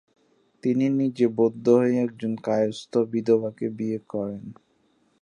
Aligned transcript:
তিনি 0.63 0.85
নিজে 0.99 1.25
বৈদ্য 1.37 1.65
হয়ে 1.79 1.95
একজন 1.99 2.33
কায়স্থ 2.43 2.93
বিধবাকে 3.11 3.65
বিয়ে 3.77 3.99
করেন। 4.09 4.43